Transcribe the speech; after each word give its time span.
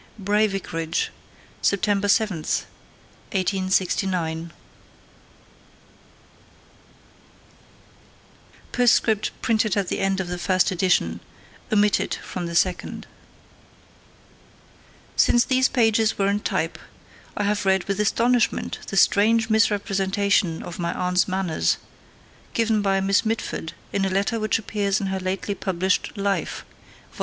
BRAY 0.17 0.47
VICARAGE: 0.47 1.11
Sept. 1.61 2.09
7, 2.09 2.09
1869. 2.37 4.51
Postscript 8.71 9.29
printed 9.43 9.77
at 9.77 9.89
the 9.89 9.99
end 9.99 10.19
of 10.19 10.27
the 10.27 10.39
first 10.39 10.71
edition; 10.71 11.19
omitted 11.71 12.15
from 12.15 12.47
the 12.47 12.55
second. 12.55 13.05
Since 15.15 15.45
these 15.45 15.67
pages 15.69 16.17
were 16.17 16.29
in 16.29 16.39
type, 16.39 16.79
I 17.37 17.43
have 17.43 17.63
read 17.67 17.83
with 17.83 17.99
astonishment 17.99 18.79
the 18.87 18.97
strange 18.97 19.51
misrepresentation 19.51 20.63
of 20.63 20.79
my 20.79 20.95
aunt's 20.95 21.27
manners 21.27 21.77
given 22.55 22.81
by 22.81 23.01
Miss 23.01 23.23
Mitford 23.23 23.73
in 23.93 24.03
a 24.03 24.09
letter 24.09 24.39
which 24.39 24.57
appears 24.57 24.99
in 24.99 25.05
her 25.13 25.19
lately 25.19 25.53
published 25.53 26.17
Life, 26.17 26.65
vol. 27.13 27.19